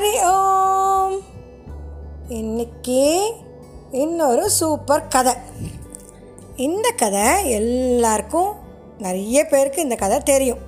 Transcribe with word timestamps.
ஹரி 0.00 0.32
ஓம். 0.32 1.20
இன்னைக்கு 2.28 3.32
இன்னொரு 3.90 4.50
சூப்பர் 4.50 5.08
கதை. 5.08 5.34
இந்த 6.56 6.90
கதை 6.96 7.50
எல்லாருக்கும் 7.50 8.54
நிறைய 8.98 9.44
பேருக்கு 9.44 9.82
இந்த 9.82 9.94
கதை 9.94 10.18
தெரியும். 10.18 10.58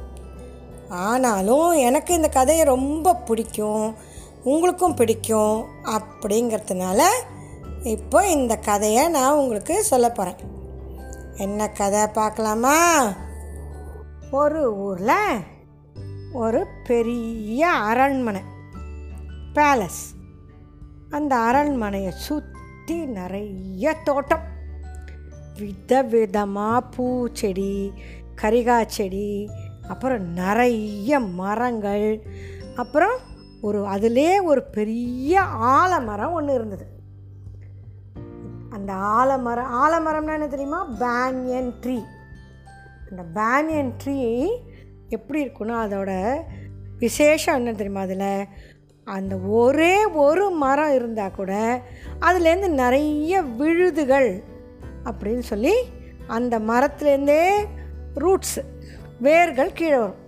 ஆனாலும் 0.89 1.71
எனக்கு 1.71 2.15
இந்த 2.15 2.29
கதையை 2.29 2.65
ரொம்ப 2.65 3.15
பிடிக்கும் 3.15 3.95
உங்களுக்கும் 4.45 4.95
பிடிக்கும் 4.95 5.65
அப்படிங்கிறதுனால 5.85 7.03
இப்போ 7.83 8.29
இந்த 8.29 8.57
கதையை 8.57 9.09
நான் 9.09 9.35
உங்களுக்கு 9.35 9.85
சொல்ல 9.85 10.11
போகிறேன் 10.11 10.39
என்ன 11.37 11.69
கதை 11.69 12.07
பார்க்கலாமா? 12.07 13.03
ஒரு 14.31 14.77
ஊரில் 14.77 15.39
ஒரு 16.33 16.67
பெரிய 16.85 17.69
அரண்மனை. 17.69 18.41
பேலஸ் 19.55 20.03
அந்த 21.11 21.37
அரண்மனையை 21.37 22.11
சுற்றி 22.11 23.07
நிறைய 23.07 23.95
தோட்டம். 24.05 24.45
வித 25.59 26.03
விதமாக 26.03 26.87
பூச்செடி 26.97 27.93
கரிகாய் 28.43 28.87
செடி 28.87 29.51
அப்புறம் 29.89 30.33
நிறைய 30.33 31.21
மரங்கள். 31.21 32.27
அப்புறம் 32.77 33.19
ஒரு 33.61 33.87
அதிலே 33.87 34.41
ஒரு 34.41 34.63
பெரிய 34.63 35.41
ஆலமரம் 35.75 36.33
ஒன்று 36.33 36.55
இருந்தது. 36.55 36.87
அந்த 38.71 38.93
ஆலமரம் 38.93 39.73
ஆலமரம்னா 39.75 40.33
என்ன 40.33 40.47
தெரியுமா? 40.47 40.87
பேனியன் 41.01 41.73
ட்ரீ 41.81 42.03
அந்த 43.11 43.23
பேனியன் 43.35 43.93
ட்ரீ 44.05 44.49
எப்படி 45.09 45.45
இருக்குன்னா 45.45 45.77
அதோட 45.87 46.41
விசேஷம் 46.99 47.55
என்ன 47.55 47.73
தெரியுமா 47.73 48.01
அதில்? 48.01 48.47
அந்த 49.07 49.35
ஒரே 49.61 49.95
ஒரு 50.25 50.45
மரம் 50.63 50.95
இருந்தால் 50.95 51.37
கூட 51.37 51.53
அதுலேருந்து 52.21 52.69
நிறைய 52.83 53.43
விழுதுகள் 53.61 54.31
அப்படின்னு 55.05 55.45
சொல்லி 55.53 55.75
அந்த 56.27 56.55
மரத்துலேருந்தே 56.71 57.43
ரூட்ஸு 58.23 58.63
வேர்கள் 59.27 59.77
கீழே 59.79 59.97
வரும். 59.97 60.21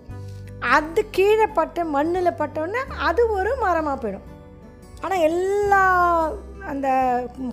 அது 0.59 1.01
கீழே 1.09 1.47
பட்ட 1.47 1.85
மண்ணில் 1.95 2.37
பட்டோன்னே 2.39 2.81
அது 3.07 3.21
ஒரு 3.31 3.51
மரமாக 3.63 3.97
போயிடும். 4.01 4.27
ஆனால் 5.01 5.25
எல்லா 5.29 5.81
அந்த 6.71 6.87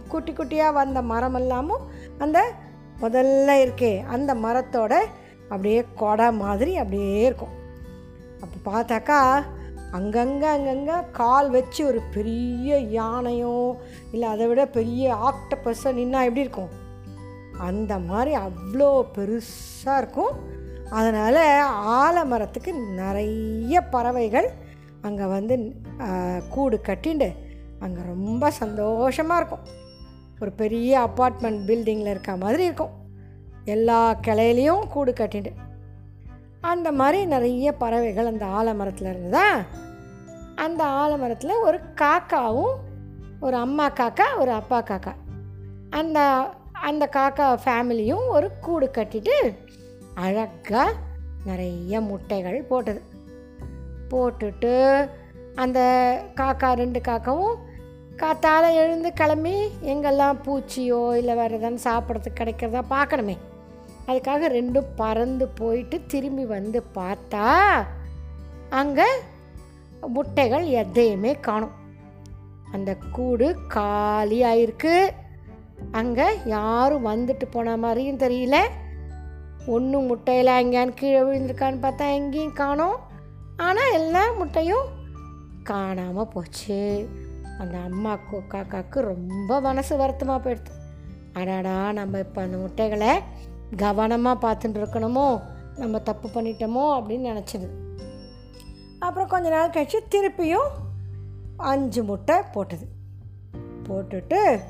குட்டி 0.08 0.32
குட்டியாக 0.32 0.78
வந்த 0.80 0.98
மரம் 1.02 1.34
எல்லாமும் 1.34 1.86
அந்த 2.18 2.38
முதல்ல 3.00 3.56
இருக்கே 3.64 3.92
அந்த 4.14 4.34
மரத்தோட 4.34 4.92
அப்படியே 5.48 5.80
கொடை 5.94 6.28
மாதிரி 6.32 6.72
அப்படியே 6.76 7.24
இருக்கும். 7.30 7.56
அப்போ 8.42 8.56
பார்த்தாக்கா 8.70 9.18
அங்கங்கே 9.96 10.48
அங்கங்கே 10.56 10.96
கால் 11.20 11.48
வச்சு 11.56 11.80
ஒரு 11.90 12.00
பெரிய 12.14 12.78
யானையோ 12.98 13.56
இல்லை 14.12 14.26
அதை 14.34 14.46
விட 14.50 14.62
பெரிய 14.76 15.14
ஆக்டபஸ்ஸோ 15.30 15.90
நின்னா 15.98 16.20
எப்படி 16.28 16.44
இருக்கும்? 16.46 16.72
அந்த 17.68 17.92
மாதிரி 18.10 18.32
அவ்வளோ 18.46 18.88
பெருசாக 19.16 20.00
இருக்கும். 20.02 20.32
அதனால் 20.98 21.42
ஆலமரத்துக்கு 22.00 22.72
நிறைய 23.00 23.82
பறவைகள் 23.94 24.48
அங்கே 25.08 25.26
வந்து 25.36 25.54
கூடு 26.54 26.78
கட்டிண்டு 26.88 27.28
அங்கே 27.84 28.02
ரொம்ப 28.12 28.50
சந்தோஷமாக 28.62 29.40
இருக்கும். 29.40 29.66
ஒரு 30.42 30.52
பெரிய 30.62 30.92
அப்பார்ட்மெண்ட் 31.06 31.60
பில்டிங்கில் 31.68 32.12
இருக்க 32.12 32.32
மாதிரி 32.44 32.62
இருக்கும். 32.68 32.92
எல்லா 33.74 34.00
கிளையிலையும் 34.26 34.84
கூடு 34.94 35.12
கட்டிண்டு. 35.20 35.52
அந்த 36.62 36.92
மாதிரி 36.92 37.26
நிறைய 37.26 37.72
பறவைகள் 37.72 38.26
அந்த 38.26 38.46
ஆலமரத்தில் 38.46 39.08
இருந்ததா? 39.08 39.60
அந்த 40.54 40.84
ஆலமரத்தில் 40.84 41.60
ஒரு 41.60 41.80
காக்காவும் 41.94 42.74
ஒரு 43.40 43.56
அம்மா 43.56 43.90
காக்கா 43.90 44.38
ஒரு 44.38 44.50
அப்பா 44.50 44.82
காக்கா. 44.82 45.14
அந்த 45.90 46.48
அந்த 46.72 47.08
காக்கா 47.12 47.58
ஃபேமிலியும் 47.64 48.28
ஒரு 48.28 48.50
கூடு 48.60 48.90
கட்டிட்டு 48.94 49.56
அழகாக 50.14 50.92
நிறைய 51.44 52.00
முட்டைகள் 52.00 52.62
போட்டது. 52.62 53.02
போட்டுட்டு 54.10 55.08
அந்த 55.54 55.80
காக்கா 56.34 56.72
ரெண்டு 56.72 57.00
காக்காவும் 57.00 57.56
காத்தால் 58.16 58.74
எழுந்து 58.74 59.12
கிளம்பி 59.12 59.66
எங்கெல்லாம் 59.82 60.40
பூச்சியோ 60.44 61.14
இல்லை 61.14 61.34
வேறு 61.34 61.60
எதாவது 61.60 61.80
சாப்பிட்றதுக்கு 61.84 62.40
கிடைக்கிறதா 62.40 62.82
பார்க்கணுமே. 62.90 63.36
அதுக்காக 64.08 64.48
ரெண்டும் 64.58 64.88
பறந்து 65.00 65.46
போயிட்டு 65.60 65.96
திரும்பி 66.12 66.44
வந்து 66.56 66.78
பார்த்தா 66.98 67.46
அங்கே 68.80 69.08
முட்டைகள் 70.14 70.64
எதையுமே 70.82 71.32
காணும். 71.46 71.74
அந்த 72.74 72.90
கூடு 73.16 73.46
காலியாயிருக்கு. 73.74 74.94
அங்கே 76.00 76.26
யாரும் 76.44 77.06
வந்துட்டு 77.06 77.46
போன 77.50 77.76
மாதிரியும் 77.76 78.22
தெரியல. 78.24 78.58
ஒன்றும் 79.66 80.08
முட்டையில் 80.10 80.58
எங்கேயான்னு 80.60 80.98
கீழே 81.00 81.20
விழுந்திருக்கான்னு 81.22 81.84
பார்த்தா 81.84 82.06
எங்கேயும் 82.18 82.58
காணோம். 82.62 82.98
ஆனால் 83.66 83.94
எல்லா 83.98 84.22
முட்டையும் 84.38 84.86
காணாமல் 85.70 86.32
போச்சு. 86.34 86.80
அந்த 87.60 87.76
அம்மாக்கு 87.88 88.38
காக்காவுக்கு 88.54 89.00
ரொம்ப 89.12 89.60
மனசு 89.60 89.92
வருத்தமாக 89.96 90.40
போயிடுது. 90.44 90.72
அடாடா 91.40 91.76
நம்ம 91.92 92.18
இப்போ 92.18 92.40
அந்த 92.42 92.56
முட்டைகளை 92.56 93.12
கவனமாக 93.76 94.42
பார்த்துட்டு 94.44 94.80
இருக்கணுமோ 94.80 95.40
நம்ம 95.76 95.98
தப்பு 95.98 96.28
பண்ணிட்டோமோ 96.28 96.84
அப்படின்னு 96.96 97.30
நினச்சிது. 97.32 97.68
அப்புறம் 98.98 99.28
கொஞ்ச 99.28 99.48
நாள் 99.48 99.70
கழிச்சு 99.70 100.00
திருப்பியும் 100.14 100.68
அஞ்சு 101.56 102.02
முட்டை 102.02 102.36
போட்டது. 102.52 102.86
போட்டுட்டு 103.88 104.60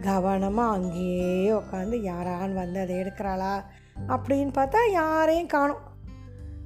கவனமாக 0.00 0.74
அங்கேயே 0.76 1.52
உட்காந்து 1.52 1.96
யாரான்னு 2.02 2.52
வந்து 2.52 2.80
அதை 2.80 2.96
எடுக்கிறாளா 2.96 3.64
அப்படின்னு 4.08 4.52
பார்த்தா 4.58 4.90
யாரையும் 4.90 5.46
காணும். 5.46 5.82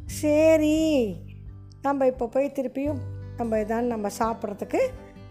சரி 0.05 0.77
நம்ம 1.83 2.07
இப்போ 2.07 2.27
போய் 2.27 2.55
திருப்பியும் 2.57 3.01
நம்ம 3.37 3.59
இதான் 3.59 3.93
நம்ம 3.93 4.09
சாப்பிட்றதுக்கு 4.19 4.81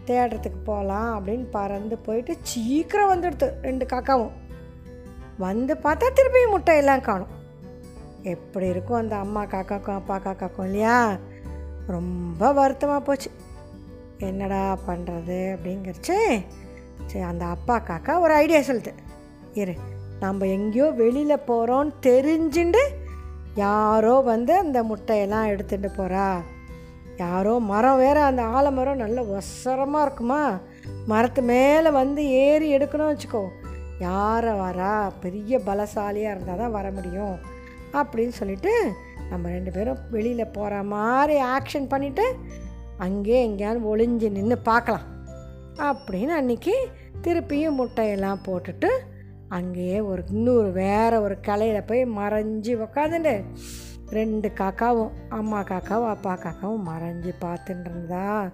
தேடுறதுக்கு 0.06 0.60
போகலாம் 0.64 1.10
அப்படின்னு 1.18 1.46
பறந்து 1.50 1.98
போயிட்டு 1.98 2.36
சீக்கிரம் 2.42 3.12
வந்துடுது 3.12 3.60
ரெண்டு 3.60 3.86
காக்காவும். 3.86 4.34
வந்து 5.38 5.74
பார்த்தா 5.74 6.06
திருப்பியும் 6.10 6.54
முட்டையெல்லாம் 6.54 7.00
காணும். 7.00 7.32
எப்படி 8.22 8.66
இருக்கும் 8.66 8.96
அந்த 8.96 9.16
அம்மா 9.16 9.44
காக்காக்கும் 9.44 9.94
அப்பா 9.94 10.16
காக்காக்கும் 10.16 10.64
இல்லையா? 10.64 11.16
ரொம்ப 11.86 12.52
வருத்தமாக 12.52 13.00
போச்சு. 13.00 13.30
என்னடா 14.18 14.78
பண்ணுறது 14.86 15.56
அப்படிங்கிறச்சு 15.56 16.42
சரி 17.06 17.24
அந்த 17.24 17.44
அப்பா 17.44 17.78
காக்கா 17.78 18.20
ஒரு 18.20 18.34
ஐடியா 18.34 18.58
சொல்லுது. 18.58 18.92
இரு 19.54 19.74
நம்ம 20.20 20.46
எங்கேயோ 20.46 20.90
வெளியில் 20.90 21.46
போகிறோன்னு 21.46 21.92
தெரிஞ்சுண்டு 22.02 22.78
யாரோ 23.54 24.20
வந்து 24.20 24.54
அந்த 24.54 24.82
முட்டையெல்லாம் 24.82 25.48
எடுத்துகிட்டு 25.50 25.90
போகிறா 25.96 26.36
யாரோ 27.16 27.58
மரம் 27.58 27.96
வேறு 27.96 28.20
அந்த 28.20 28.42
ஆலமரம் 28.42 28.96
நல்ல 28.96 29.22
ஒசரமாக 29.22 30.02
இருக்குமா? 30.02 30.58
மரத்து 31.06 31.42
மேலே 31.42 31.90
வந்து 31.90 32.28
ஏறி 32.28 32.76
எடுக்கணும் 32.76 33.16
வச்சுக்கோ. 33.16 33.48
யாரை 33.98 34.52
வரா? 34.52 35.10
பெரிய 35.20 35.58
பலசாலியாக 35.58 36.30
இருந்தால் 36.30 36.58
தான் 36.58 36.70
வர 36.70 36.90
முடியும். 36.90 37.38
அப்படின்னு 37.92 38.28
சொல்லிட்டு 38.28 38.92
நம்ம 39.30 39.48
ரெண்டு 39.48 39.70
பேரும் 39.70 39.98
வெளியில் 40.10 40.52
போகிற 40.52 40.82
மாதிரி 40.82 41.42
ஆக்ஷன் 41.42 41.90
பண்ணிவிட்டு 41.90 42.24
அங்கேயே 42.98 43.42
எங்கேயாவது 43.42 43.96
ஒளிஞ்சு 43.96 44.30
நின்று 44.30 44.58
பார்க்கலாம். 44.58 45.02
அப்படின்னு 45.78 46.34
அன்றைக்கி 46.40 46.74
திருப்பியும் 47.22 47.78
முட்டையெல்லாம் 47.78 48.42
போட்டுட்டு 48.46 48.90
அங்கேயே 49.48 50.00
ஒரு 50.00 50.24
இன்னொரு 50.30 50.72
வேறு 50.72 51.22
ஒரு 51.22 51.40
கலையில் 51.40 51.84
போய் 51.84 52.04
மறைஞ்சி 52.04 52.86
உக்காந்துட்டு 52.86 53.44
ரெண்டு 54.10 54.48
காக்காவும் 54.48 55.10
அம்மா 55.28 55.60
காக்காவும் 55.60 56.08
அப்பா 56.08 56.32
காக்காவும் 56.34 56.88
மறைஞ்சி 56.88 57.32
பார்த்துட்டு 57.40 57.90
இருந்தா. 57.90 58.50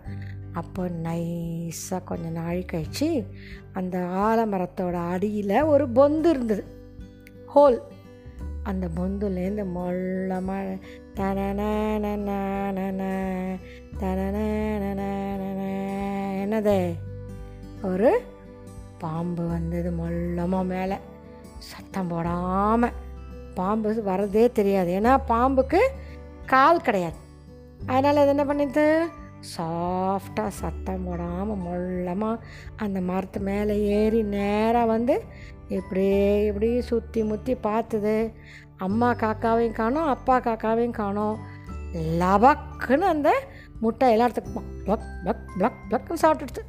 அப்போ 0.53 0.91
நைஸாக 1.03 2.05
கொஞ்ச 2.05 2.29
நாள் 2.29 2.65
கழிச்சு 2.73 3.27
அந்த 3.73 3.99
ஆலமரத்தோட 3.99 4.93
அடியில் 4.93 5.63
ஒரு 5.63 5.89
பொந்து 5.89 6.25
இருந்தது. 6.25 6.65
ஹோல் 7.55 7.83
அந்த 8.63 8.89
பொந்துலேருந்து 8.97 9.65
மொள்ளமாக 9.75 10.79
தனன 11.15 11.63
தனன 13.99 14.39
என்னது? 16.45 16.95
ஒரு 17.83 18.23
பாம்பு 18.99 19.47
வந்தது 19.47 19.91
மொள்ளமாக 19.91 20.65
மேலே. 20.65 20.95
சத்தம் 21.59 22.09
போடாமல் 22.09 22.91
பாம்பு 23.55 24.03
வரதே 24.07 24.53
தெரியாது. 24.53 25.01
ஏன்னா 25.01 25.21
பாம்புக்கு 25.29 25.89
கால் 26.47 26.81
கிடையாது. 26.81 27.17
அதனால் 27.87 28.17
அது 28.17 28.29
என்ன 28.29 28.45
பண்ணிது? 28.45 29.19
சாஃப்டாக 29.57 30.49
சத்தம் 30.49 31.05
போடாமல் 31.05 31.57
மொள்ளமாக 31.57 32.43
அந்த 32.77 33.01
மரத்து 33.01 33.41
மேலே 33.41 33.87
ஏறி 33.89 34.23
நேராக 34.23 34.87
வந்து 34.87 35.23
இப்படியே 35.69 36.47
இப்படி 36.47 36.81
சுற்றி 36.81 37.23
முற்றி 37.23 37.57
பார்த்துது 37.63 38.33
அம்மா 38.79 39.15
காக்காவையும் 39.15 39.73
காணும் 39.73 40.07
அப்பா 40.07 40.41
காக்காவையும் 40.41 40.91
காணும். 40.91 41.37
லபக்குன்னு 42.19 43.07
அந்த 43.07 43.31
முட்டை 43.81 44.17
எல்லாத்துக்கும் 44.17 44.69
பக் 44.85 45.05
பக் 45.25 45.45
பக் 45.59 45.81
ப்ளக்னு 45.91 46.23
சாப்பிட்டுடுது 46.23 46.63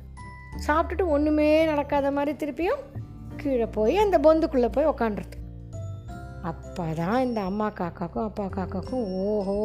சாப்பிட்டுட்டு 0.67 1.07
ஒன்றுமே 1.07 1.65
நடக்காத 1.65 2.11
மாதிரி 2.11 2.45
திருப்பியும் 2.45 2.81
கீழே 3.37 3.65
போய் 3.65 3.97
அந்த 3.97 4.17
பொந்துக்குள்ளே 4.17 4.67
போய் 4.71 4.85
உக்காண்டுருது 4.85 5.37
அப்போ 6.41 6.93
தான் 6.93 7.21
இந்த 7.21 7.41
அம்மா 7.41 7.69
காக்காக்கும் 7.69 8.25
அப்பா 8.25 8.45
காக்காக்கும் 8.47 9.03
ஓஹோ 9.13 9.57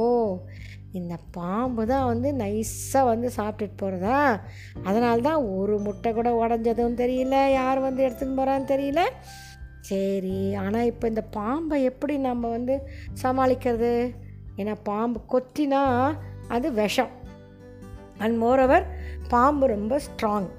இந்த 0.98 1.14
பாம்பு 1.36 1.82
தான் 1.90 2.06
வந்து 2.10 2.28
நைஸாக 2.42 3.10
வந்து 3.10 3.28
சாப்பிட்டுட்டு 3.38 3.80
போகிறதா 3.82 4.20
அதனால 4.88 5.16
தான் 5.28 5.42
ஒரு 5.56 5.74
முட்டை 5.86 6.10
கூட 6.12 6.30
உடஞ்சதும் 6.42 7.00
தெரியல 7.02 7.36
யார் 7.52 7.80
வந்து 7.86 8.04
எடுத்துன்னு 8.06 8.38
போகிறான்னு 8.38 8.70
தெரியல. 8.72 9.02
சரி 9.88 10.38
ஆனால் 10.62 10.88
இப்போ 10.90 11.04
இந்த 11.12 11.22
பாம்பை 11.38 11.76
எப்படி 11.90 12.14
நம்ம 12.28 12.48
வந்து 12.56 12.76
சமாளிக்கிறது? 13.22 13.92
ஏன்னா 14.60 14.74
பாம்பு 14.90 15.20
கொத்தினா 15.32 15.82
அது 16.48 16.66
விஷம். 16.80 17.12
அண்ட் 18.22 18.36
மோரோவர் 18.42 18.84
பாம்பு 19.32 19.66
ரொம்ப 19.76 19.94
ஸ்ட்ராங் 20.06 20.50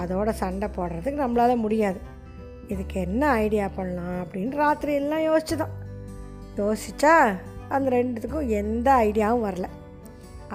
அதோட 0.00 0.30
சண்டை 0.42 0.68
போடுறதுக்கு 0.76 1.24
நம்மளால் 1.24 1.62
முடியாது. 1.64 2.00
இதுக்கு 2.72 2.96
என்ன 3.06 3.22
ஐடியா 3.44 3.68
பண்ணலாம் 3.76 4.18
அப்படின்னு 4.24 4.60
ராத்திரி 4.64 4.92
எல்லாம் 5.02 5.24
யோசிச்சு 5.28 5.56
தான் 5.62 5.76
யோசிச்சா 6.58 7.14
அந்த 7.76 7.88
ரெண்டுத்துக்கும் 7.96 8.50
எந்த 8.60 8.88
ஐடியாவும் 9.06 9.46
வரல. 9.48 9.68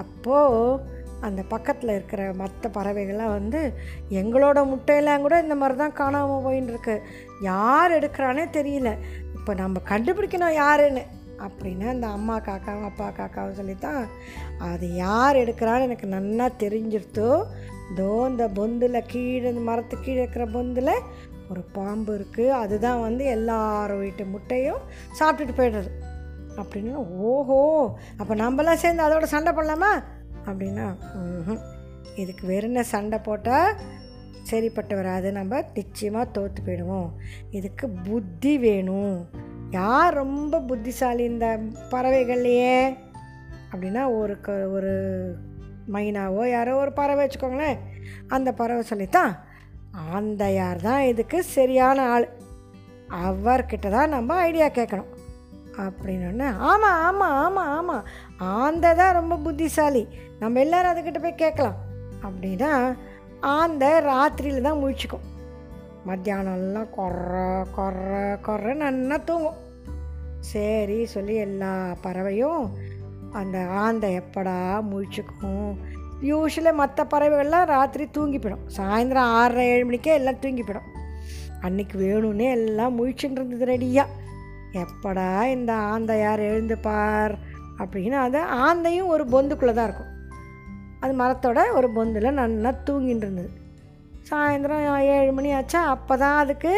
அப்போது 0.02 0.94
அந்த 1.28 1.42
பக்கத்தில் 1.54 1.96
இருக்கிற 1.96 2.22
மற்ற 2.42 2.70
பறவைகள்லாம் 2.78 3.36
வந்து 3.38 3.60
எங்களோட 4.22 4.60
முட்டையெல்லாம் 4.72 5.24
கூட 5.26 5.36
இந்த 5.44 5.56
மாதிரி 5.56 5.76
தான் 5.84 6.00
காணாமல் 6.00 6.44
போயின்னு 6.46 6.74
இருக்கு 6.74 6.96
யார் 7.52 7.96
எடுக்கிறானே 8.00 8.46
தெரியல. 8.58 8.92
இப்போ 9.38 9.54
நம்ம 9.62 9.82
கண்டுபிடிக்கணும் 9.92 10.60
யாருன்னு. 10.64 11.04
அப்படின்னு 11.46 11.86
அந்த 11.94 12.08
அம்மா 12.18 12.36
காக்காவும் 12.48 12.90
அப்பா 12.90 13.08
காக்காவும் 13.18 13.58
சொல்லித்தான் 13.60 14.04
அது 14.70 14.86
யார் 14.96 15.40
எடுக்கிறான்னு 15.42 15.88
எனக்கு 15.88 16.08
நல்லா 16.14 16.46
தெரிஞ்சிருத்தோ 16.64 17.32
தோ 17.98 18.12
இந்த 18.30 18.46
பொந்தில் 18.60 19.08
கீழே 19.08 19.48
இந்த 19.50 19.64
மரத்து 19.70 19.96
கீழே 19.98 20.20
இருக்கிற 20.22 20.46
பொந்தில் 20.54 20.94
ஒரு 21.50 21.62
பாம்பு 21.78 22.12
இருக்குது 22.18 22.56
அதுதான் 22.62 23.04
வந்து 23.08 23.26
எல்லாரும் 23.36 24.04
வீட்டு 24.04 24.26
முட்டையும் 24.26 24.82
சாப்பிட்டுட்டு 25.20 25.58
போய்டுறது. 25.60 25.92
அப்படின்னு 26.62 26.94
ஓஹோ 27.30 27.60
அப்போ 28.19 28.34
நம்மளாம் 28.36 28.81
சேர்ந்து 28.84 29.06
அதோட 29.07 29.25
சண்டை 29.34 29.52
போடலாமா? 29.54 29.92
அப்படின்னா 30.48 30.88
இதுக்கு 32.22 32.44
வேறு 32.52 32.68
என்ன 32.69 32.81
சண்டை 32.92 33.18
போட்டால் 33.19 33.78
சரிப்பட்டு 34.50 34.94
வராது. 34.96 35.28
நம்ம 35.38 35.62
நிச்சயமாக 35.74 36.31
தோற்று 36.36 36.62
போயிடுவோம். 36.63 37.10
இதுக்கு 37.57 37.86
புத்தி 38.07 38.54
வேணும். 38.66 39.18
யார் 39.72 40.13
ரொம்ப 40.13 40.60
புத்திசாலி 40.69 41.24
இந்த 41.31 41.48
பறவைகள்லையே? 41.92 42.78
அப்படின்னா 43.72 44.04
ஒரு 44.19 44.36
க 44.46 44.54
ஒரு 44.78 44.94
மைனாவோ 45.94 46.44
யாரோ 46.50 46.75
ஒரு 46.84 46.94
பறவை 47.00 47.22
வச்சுக்கோங்களேன். 47.25 47.80
அந்த 48.36 48.50
பறவை 48.60 48.84
சொல்லித்தான் 48.92 49.34
அந்த 50.18 50.44
யார் 50.60 50.80
தான் 50.88 51.04
இதுக்கு 51.12 51.38
சரியான 51.58 52.08
ஆள்? 52.13 52.28
அவர்கிட்ட 53.25 53.90
தான் 53.98 54.13
நம்ம 54.16 54.38
ஐடியா 54.48 54.68
கேட்கணும். 54.68 55.12
அப்படின்னு 55.77 56.56
ஆமாம் 56.57 57.01
ஆமாம் 57.01 57.36
ஆமாம் 57.44 57.72
ஆமாம் 57.77 58.06
ஆந்தை 58.38 58.95
தான் 58.95 59.13
ரொம்ப 59.13 59.38
புத்திசாலி. 59.38 60.07
நம்ம 60.39 60.60
எல்லோரும் 60.60 60.92
அதுக்கிட்ட 60.92 61.22
போய் 61.22 61.36
கேட்கலாம். 61.36 61.75
அப்படின்னா 62.24 62.98
ஆந்தை 63.39 63.89
ராத்திரியில் 63.89 64.62
தான் 64.62 64.83
முழிச்சுக்கும். 64.83 65.25
மத்தியானம்லாம் 66.07 66.89
கொற 66.98 67.66
கொற 67.77 68.10
கொற 68.48 68.74
நன்னா 68.75 69.24
தூங்கும். 69.24 69.63
சரி 70.39 71.06
சொல்லி 71.06 71.36
எல்லா 71.36 71.95
பறவையும் 72.01 72.72
அந்த 73.31 73.66
ஆந்தை 73.66 74.19
எப்படா 74.19 74.83
முழிச்சுக்கும்? 74.92 75.75
யூஸ்வலாக 76.22 76.74
மற்ற 76.74 77.04
பறவைகள்லாம் 77.04 77.66
ராத்திரி 77.66 78.07
தூங்கி 78.10 78.38
போயிடும். 78.38 78.66
சாயந்தரம் 78.77 79.31
ஆறரை 79.39 79.66
ஏழு 79.68 79.86
மணிக்கே 79.86 80.13
எல்லாம் 80.13 80.39
தூங்கி 80.39 80.63
போயிடும். 80.63 80.89
அன்றைக்கி 81.62 81.95
வேணும்னே 81.95 82.51
எல்லாம் 82.51 83.00
முழிச்சுட்டு 83.00 83.31
இருந்தது 83.31 83.66
ரெடியாக 83.66 84.24
எப்படா 84.83 85.27
இந்த 85.48 85.74
ஆந்தை 85.74 86.19
யார் 86.19 86.39
எழுந்துப்பார் 86.39 87.33
அப்படின்னு 87.80 88.18
அது 88.18 88.39
ஆந்தையும் 88.39 89.12
ஒரு 89.13 89.24
பொந்துக்குள்ளே 89.24 89.74
தான் 89.74 89.88
இருக்கும். 89.89 90.12
அது 91.00 91.13
மரத்தோட 91.13 91.60
ஒரு 91.74 91.88
பொந்தில் 91.95 92.30
நல்லா 92.33 92.72
தூங்கிட்டு 92.89 93.25
இருந்தது. 93.25 93.50
சாயந்தரம் 94.30 94.86
ஏழு 95.16 95.31
மணி 95.31 95.50
ஆச்சா 95.54 95.81
அப்போ 95.86 96.18
தான் 96.18 96.38
அதுக்கு 96.38 96.74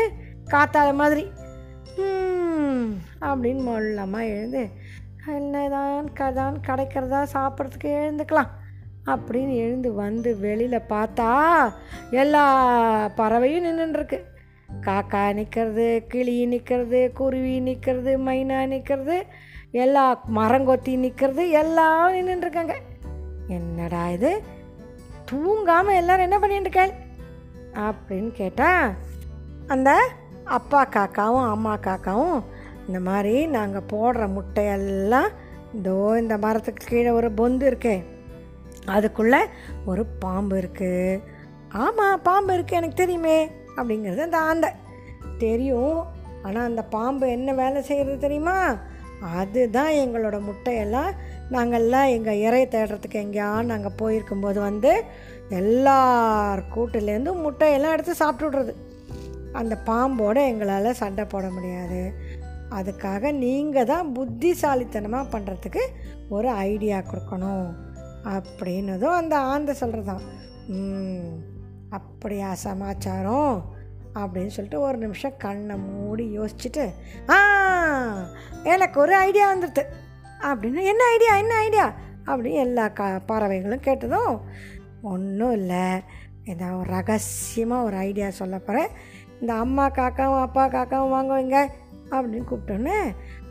காத்தாத 0.52 0.90
மாதிரி 0.94 1.24
அப்படின்னு 3.22 3.62
மொல்லமாக 3.64 4.26
எழுந்து 4.26 4.64
என்னதான் 5.36 6.10
கதான் 6.20 6.58
கிடைக்கிறதா 6.68 7.22
சாப்பிட்றதுக்கு 7.34 7.90
எழுந்துக்கலாம் 8.02 8.52
அப்படின்னு 9.06 9.54
எழுந்து 9.56 9.94
வந்து 9.94 10.30
வெளியில் 10.40 10.90
பார்த்தா 10.90 11.30
எல்லா 12.12 12.44
பறவையும் 13.16 13.66
நின்றுருக்கு 13.66 14.20
காக்கா 14.86 15.34
நிற்கிறது 15.34 16.06
கிளி 16.08 16.46
நிற்கிறது 16.46 17.12
குருவி 17.14 17.60
நிற்கிறது 17.60 18.18
மைனா 18.18 18.68
நிற்கிறது 18.68 19.26
எல்லா 19.72 20.22
மரங்கொத்தி 20.36 20.98
நிற்கிறது 20.98 21.50
எல்லாம் 21.50 22.14
நின்றுருக்காங்க 22.14 22.74
என்னடா 23.48 24.10
இது? 24.10 24.42
தூங்காமல் 25.32 25.96
எல்லோரும் 25.96 26.24
என்ன 26.24 26.40
பண்ணிட்டு 26.40 26.92
அப்படின்னு 27.74 28.32
கேட்டால் 28.32 28.94
அந்த 29.68 30.00
அப்பா 30.44 30.86
காக்காவும் 30.86 31.50
அம்மா 31.50 31.78
காக்காவும் 31.78 32.44
இந்த 32.88 33.00
மாதிரி 33.00 33.48
நாங்கள் 33.48 33.84
போடுற 33.94 34.34
முட்டையெல்லாம் 34.34 35.30
இதோ 35.74 36.18
இந்த 36.20 36.38
மரத்துக்கு 36.38 36.88
கீழே 36.88 37.10
ஒரு 37.10 37.32
பொந்து 37.32 37.66
இருக்கேன் 37.66 38.06
அதுக்குள்ளே 38.86 39.46
ஒரு 39.86 40.06
பாம்பு 40.06 40.62
இருக்குது 40.62 41.22
ஆமாம் 41.70 42.22
பாம்பு 42.22 42.54
இருக்குது 42.54 42.76
எனக்கு 42.76 42.96
தெரியுமே. 42.96 43.52
அப்படிங்கிறது 43.78 44.18
அந்த 44.18 44.38
ஆந்தை 44.38 44.70
தெரியும். 45.38 46.04
ஆனால் 46.44 46.64
அந்த 46.64 46.84
பாம்பு 46.84 47.30
என்ன 47.30 47.54
வேலை 47.54 47.82
செய்கிறது 47.82 48.18
தெரியுமா? 48.18 48.78
அதுதான் 49.34 49.92
எங்களோட 49.94 50.42
முட்டையெல்லாம். 50.42 51.12
நாங்கள்லாம் 51.52 52.10
எங்கள் 52.10 52.38
இறை 52.38 52.68
தேடுறதுக்கு 52.68 53.16
எங்கேயான்னு 53.16 53.62
நாங்கள் 53.64 53.98
போயிருக்கும்போது 54.02 54.60
வந்து 54.60 55.04
எல்லார் 55.50 56.64
கூட்டுலேருந்து 56.76 57.32
முட்டையெல்லாம் 57.38 57.92
எடுத்து 57.92 58.14
சாப்பிட்டுடுறது 58.20 58.74
அந்த 59.54 59.78
பாம்போட 59.86 60.48
எங்களால் 60.48 60.94
சண்டை 60.94 61.26
போட 61.26 61.50
முடியாது. 61.50 62.02
அதுக்காக 62.70 63.32
நீங்கள் 63.34 63.86
தான் 63.86 64.14
புத்திசாலித்தனமாக 64.14 65.40
பண்ணுறதுக்கு 65.40 65.84
ஒரு 66.30 66.50
ஐடியா 66.50 66.98
கொடுக்கணும். 67.00 67.68
அப்படின்னதும் 68.26 69.16
அந்த 69.16 69.38
ஆந்தை 69.38 69.76
சொல்கிறதான் 69.80 70.24
"ம், 70.68 71.36
அப்படியா 71.92 72.50
சமாச்சாரம் 72.56 73.56
அப்படின்னு 74.16 74.48
சொல்லிட்டு 74.48 74.80
ஒரு 74.80 74.98
நிமிஷம் 74.98 75.38
கண்ணை 75.38 75.76
மூடி 75.88 76.26
யோசிச்சுட்டு 76.38 76.86
ஆ 77.32 77.38
எனக்கு 78.64 78.98
ஒரு 79.00 79.14
ஐடியா 79.18 79.48
வந்துடுது 79.54 79.84
அப்படின்னு 80.42 80.82
என்ன 80.84 81.04
ஐடியா 81.14 81.34
என்ன 81.38 81.54
ஐடியா 81.60 81.86
அப்படின்னு 82.26 82.60
எல்லா 82.60 82.86
க 82.90 83.04
பறவைகளும் 83.26 83.80
கேட்டதும் 83.80 84.34
ஒன்றும் 85.02 85.52
இல்லை 85.52 85.86
ஏதாவது 86.44 86.78
ஒரு 86.78 86.90
ரகசியமாக 86.90 87.86
ஒரு 87.86 87.98
ஐடியா 87.98 88.30
சொல்ல 88.32 88.58
போகிறேன் 88.58 88.90
இந்த 89.42 89.54
அம்மா 89.54 89.86
காக்காவும் 89.90 90.44
அப்பா 90.44 90.64
காக்காவும் 90.68 91.16
வாங்குவீங்க 91.16 91.58
அப்படின்னு 92.12 92.48
கூப்பிட்டோன்னே 92.48 93.00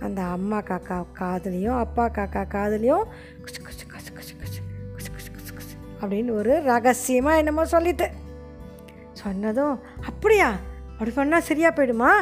அந்த 0.01 0.21
அம்மா 0.23 0.59
காக்கா 0.61 0.99
காதுலேயும் 1.19 1.79
அப்பா 1.79 2.05
காக்கா 2.09 2.43
காதுலேயும் 2.55 3.05
குசு 3.45 3.59
குசு 3.61 3.85
குசு 3.87 4.11
குசு 4.13 4.35
குசு 4.37 4.61
குசு 4.95 5.11
குசு 5.11 5.31
குசு 5.31 5.53
குசு 5.53 5.75
அப்படின்னு 6.01 6.31
ஒரு 6.31 6.55
ரகசியமாக 6.65 7.39
என்னமோ 7.39 7.65
சொல்லிட்டு 7.65 8.09
சொன்னதும் 9.23 9.77
அப்படியா? 10.09 10.51
அப்படி 10.93 11.11
பண்ணால் 11.17 11.49
சரியாக 11.49 11.77
போயிடுமா? 11.77 12.13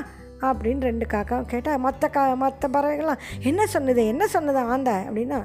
அப்படின்னு 0.47 0.87
ரெண்டு 0.89 1.05
காக்காவும் 1.13 1.51
கேட்டால் 1.53 1.83
மற்ற 1.85 2.09
கா 2.15 2.23
மற்ற 2.43 2.69
பறவைகள்லாம் 2.69 3.23
என்ன 3.51 3.67
சொன்னது? 3.75 4.01
என்ன 4.13 4.25
சொன்னது 4.35 4.61
ஆந்த? 4.73 4.91
அப்படின்னா 5.11 5.39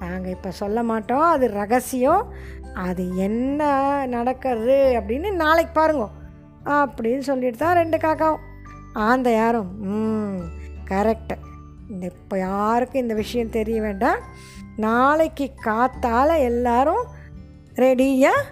நாங்கள் 0.00 0.34
இப்போ 0.36 0.50
சொல்ல 0.62 0.78
மாட்டோம். 0.90 1.26
அது 1.34 1.46
ரகசியம். 1.60 2.24
அது 2.86 3.04
என்ன 3.26 3.60
நடக்கிறது 4.06 4.76
அப்படின்னு 5.00 5.28
நாளைக்கு 5.42 5.72
பாருங்க. 5.80 6.06
அப்படின்னு 6.76 7.24
சொல்லிட்டு 7.30 7.58
தான் 7.62 7.78
ரெண்டு 7.80 7.98
காக்காவும். 7.98 8.44
ஆந்த 9.08 9.28
யாரும் 9.40 9.70
ம் 9.94 10.40
கரெக்டு. 10.90 11.36
இந்த 11.92 12.04
இப்போ 12.12 12.36
யாருக்கும் 12.38 13.02
இந்த 13.04 13.14
விஷயம் 13.14 13.54
தெரிய 13.56 13.78
வேண்டாம். 13.86 14.20
நாளைக்கு 14.76 15.46
காத்தால 15.64 16.30
எல்லாரும் 16.50 17.04
ரெடியாக 17.82 18.46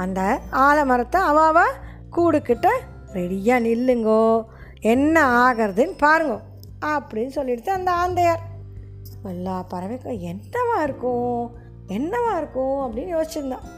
அந்த 0.00 0.40
ஆலமரத்தை 0.52 1.16
அவாவா 1.16 1.64
கூடுக்கிட்ட 2.12 2.68
ரெடியாக 3.12 3.60
நில்லுங்கோ. 3.60 4.44
என்ன 4.80 5.26
ஆகிறதுன்னு 5.28 5.98
பாருங்க. 5.98 6.40
அப்படின்னு 6.80 7.26
சொல்லிட்டு 7.26 7.72
அந்த 7.72 7.92
ஆந்தையார். 7.92 8.38
எல்லா 9.24 9.66
பறவைக்கும் 9.70 10.34
என்னவா 10.34 10.82
இருக்கும்? 10.82 11.56
என்னவா 11.88 12.36
இருக்கும்? 12.36 12.92
அப்படின்னு 12.92 13.20
யோசிச்சுருந்தான். 13.20 13.68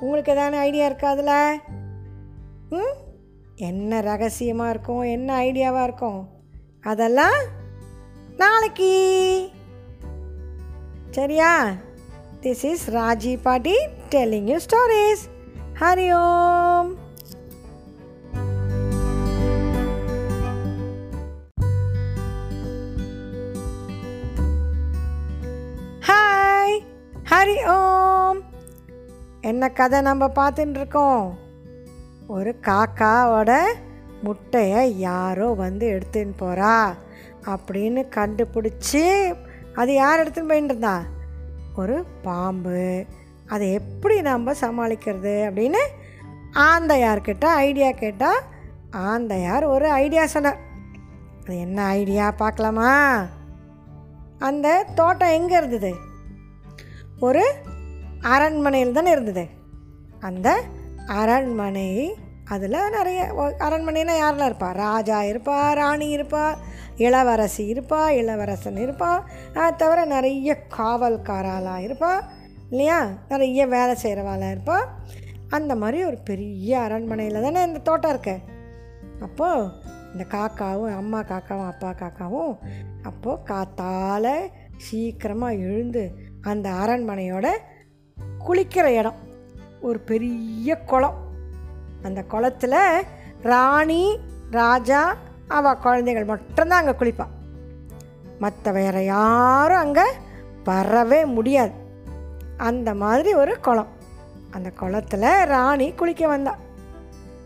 உங்களுக்கு 0.00 0.32
எதான 0.32 0.50
ஐடியா 0.50 0.84
இருக்கா 0.84 1.10
அதில்? 1.10 1.60
ம்? 2.68 2.96
என்ன 3.56 4.00
ரகசியமாக 4.00 4.70
இருக்கும்? 4.70 5.00
என்ன 5.00 5.40
ஐடியாவாக 5.40 5.82
இருக்கும்? 5.82 6.28
அதெல்லாம் 6.82 7.42
நாளைக்கு. 8.36 9.50
சரியா? 11.10 11.68
திஸ் 12.40 12.64
இஸ் 12.64 12.90
ராஜி 12.90 13.38
பாட்டி. 13.42 13.76
Telling 14.10 14.48
you 14.48 14.58
stories 14.58 15.24
Hari 15.80 16.08
Om 16.16 16.90
hi 26.00 26.76
Hari 27.30 27.58
Om 27.68 28.40
என்ன 29.40 29.70
கதை 29.70 30.00
நம்ம 30.00 30.26
பார்த்துட்டு 30.26 30.76
இருக்கோம் 30.76 31.24
ஒரு 32.26 32.54
காக்காவோட 32.66 33.52
முட்டையை 34.22 34.98
யாரோ 34.98 35.52
வந்து 35.54 35.86
எடுத்துன்னு 35.88 36.34
போகிறா 36.40 36.74
அப்படின்னு 37.46 38.02
கண்டுபிடிச்சி 38.16 39.04
அது 39.74 39.94
யார் 39.94 40.20
எடுத்துன்னு 40.20 40.50
போயின்னு 40.50 40.64
இருந்தா? 40.64 40.96
ஒரு 41.76 42.04
பாம்பு. 42.22 43.06
அதை 43.48 43.72
எப்படி 43.72 44.22
நம்ம 44.22 44.52
சமாளிக்கிறது 44.52 45.34
அப்படின்னு 45.48 45.82
ஆந்தையார்கிட்ட 46.52 47.44
ஐடியா 47.44 47.90
கேட்டால் 47.90 48.40
ஆந்தையார் 48.90 49.64
ஒரு 49.64 49.90
ஐடியா 49.90 50.26
சொன்னார். 50.26 50.58
அது 51.44 51.58
என்ன 51.58 51.82
ஐடியா? 51.82 52.30
பார்க்கலாமா? 52.30 53.24
அந்த 54.38 54.86
தோட்டம் 54.94 55.28
எங்கே 55.28 55.56
இருந்தது? 55.56 55.94
ஒரு 57.20 57.54
அரண்மனையில் 58.20 58.92
தானே 58.92 59.10
இருந்தது. 59.10 59.48
அந்த 60.20 60.62
அரண்மனை 61.06 62.16
அதில் 62.44 62.90
நிறைய 62.90 63.20
அரண்மனைனா 63.58 64.14
யாரெல்லாம் 64.22 64.52
இருப்பா? 64.52 64.72
ராஜா 64.72 65.20
இருப்பா 65.20 65.74
ராணி 65.74 66.16
இருப்பா 66.16 66.56
இளவரசி 66.96 67.72
இருப்பா 67.72 68.08
இளவரசன் 68.08 68.76
இருப்பா 68.76 69.22
அது 69.54 69.76
தவிர 69.76 70.04
நிறைய 70.04 70.56
காவல்காராலாம் 70.76 71.78
இருப்பாள் 71.78 72.22
இல்லையா? 72.70 72.98
நிறைய 73.28 73.66
வேலை 73.66 73.94
செய்கிறவாளாக 74.02 74.50
இருப்போம் 74.50 74.86
அந்த 75.48 75.74
மாதிரி 75.74 75.98
ஒரு 76.04 76.18
பெரிய 76.24 76.80
அரண்மனையில் 76.80 77.42
தானே 77.42 77.60
இந்த 77.62 77.78
தோட்டம் 77.78 78.10
இருக்கு. 78.10 78.36
அப்போது 79.20 79.70
இந்த 80.12 80.24
காக்காவும் 80.34 80.96
அம்மா 80.96 81.20
காக்காவும் 81.20 81.70
அப்பா 81.72 81.90
காக்காவும் 81.90 82.52
அப்போது 83.02 83.42
காத்தால் 83.50 84.32
சீக்கிரமாக 84.76 85.62
எழுந்து 85.68 86.02
அந்த 86.40 86.68
அரண்மனையோட 86.82 87.46
குளிக்கிற 88.46 88.86
இடம். 89.00 89.18
ஒரு 89.80 89.98
பெரிய 90.10 90.76
குளம். 90.90 91.18
அந்த 92.02 92.20
குளத்தில் 92.22 92.80
ராணி 93.42 94.02
ராஜா 94.50 95.00
அவ 95.48 95.74
குழந்தைகள் 95.74 96.30
மட்டும்தான் 96.32 96.80
அங்கே 96.82 96.98
குளிப்பாள் 97.00 97.34
மற்ற 98.38 98.72
வேற 98.72 98.96
யாரும் 99.02 99.82
அங்கே 99.84 100.06
வரவே 100.64 101.20
முடியாது. 101.24 101.72
அந்த 102.58 102.94
மாதிரி 102.94 103.34
ஒரு 103.34 103.60
குளம். 103.60 103.88
அந்த 104.50 104.70
குளத்தில் 104.70 105.44
ராணி 105.44 105.92
குளிக்க 105.92 106.26
வந்தா. 106.26 106.56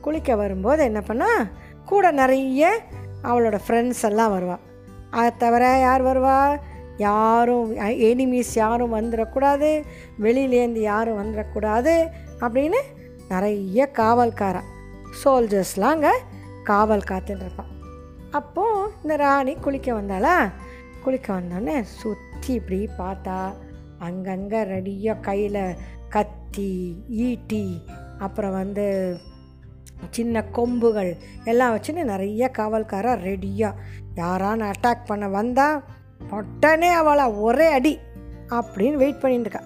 குளிக்க 0.00 0.36
வரும்போது 0.36 0.84
என்ன 0.84 1.00
பண்ணா? 1.00 1.46
கூட 1.84 2.10
நிறைய 2.10 2.80
அவளோட 3.22 3.58
ஃப்ரெண்ட்ஸ் 3.68 4.02
எல்லாம் 4.02 4.30
வருவாள் 4.30 4.58
அதை 5.10 5.30
தவிர 5.38 5.78
யார் 5.78 6.02
வருவா? 6.02 6.60
யாரும் 6.96 7.76
எனிமீஸ் 7.76 8.54
யாரும் 8.54 8.94
வந்துடக்கூடாது 8.94 9.84
வெளியிலேருந்து 10.22 10.80
யாரும் 10.80 11.18
வந்துடக்கூடாது 11.18 12.08
அப்படின்னு 12.40 12.76
நிறைய 13.28 13.90
காவல்காரா 13.98 14.60
சோல்ஜர்ஸ்லாம் 15.24 15.94
அங்கே 15.96 16.10
காவல் 16.64 17.08
காத்துட்டு 17.10 17.70
அப்போது 18.30 18.90
இந்த 19.02 19.16
ராணி 19.16 19.54
குளிக்க 19.54 19.92
வந்தாளா? 19.92 20.52
குளிக்க 21.04 21.32
வந்தோடனே 21.32 21.82
சுற்றி 21.82 22.54
இப்படி 22.54 22.88
பார்த்தா 22.98 23.52
அங்கங்கே 24.06 24.60
ரெடியாக 24.72 25.24
கையில் 25.28 25.64
கத்தி 26.08 26.70
ஈட்டி 27.26 27.64
அப்புறம் 28.18 28.56
வந்து 28.60 28.86
சின்ன 30.10 30.44
கொம்புகள் 30.56 31.10
எல்லாம் 31.44 31.74
வச்சுன்னு 31.74 32.02
நிறைய 32.04 32.50
காவல்காரர் 32.58 33.24
ரெடியாக 33.28 33.80
யாரான 34.14 34.70
அட்டாக் 34.72 35.08
பண்ண 35.10 35.26
வந்தால் 35.38 35.82
உடனே 36.30 36.90
அவளை 37.00 37.26
ஒரே 37.46 37.68
அடி 37.78 37.94
அப்படின்னு 38.58 39.00
வெயிட் 39.02 39.22
பண்ணிட்டு 39.22 39.48
இருக்கா. 39.48 39.62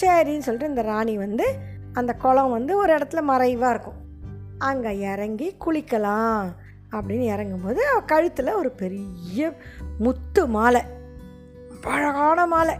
சரின்னு 0.00 0.46
சொல்லிட்டு 0.46 0.72
இந்த 0.72 0.82
ராணி 0.82 1.14
வந்து 1.24 1.46
அந்த 1.92 2.12
குளம் 2.22 2.54
வந்து 2.56 2.72
ஒரு 2.76 2.92
இடத்துல 2.96 3.22
மறைவாக 3.30 3.72
இருக்கும். 3.74 3.98
அங்கே 4.68 4.92
இறங்கி 5.12 5.48
குளிக்கலாம் 5.64 6.46
அப்படின்னு 6.94 7.26
இறங்கும்போது 7.34 7.80
அவள் 7.90 8.10
கழுத்தில் 8.12 8.58
ஒரு 8.60 8.70
பெரிய 8.82 9.50
முத்து 9.98 10.42
மாலை 10.56 10.82
அழகான 11.94 12.40
மாலை. 12.46 12.74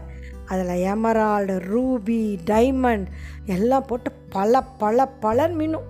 அதில் 0.53 0.83
எமரால்டு 0.83 1.55
ரூபி 1.73 2.21
டைமண்ட் 2.45 3.05
எல்லாம் 3.45 3.85
போட்டு 3.85 4.11
பல 4.11 4.61
பல 4.61 5.07
பலன் 5.07 5.55
மின்னும். 5.57 5.89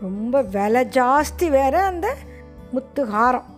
ரொம்ப 0.00 0.42
விலை 0.42 0.84
ஜாஸ்தி 0.86 1.48
வேற 1.50 1.74
அந்த 1.84 2.14
முத்து 2.72 3.06
ஹாரம். 3.06 3.48